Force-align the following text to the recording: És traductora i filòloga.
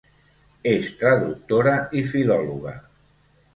És 0.71 0.89
traductora 1.01 1.75
i 2.01 2.03
filòloga. 2.15 2.77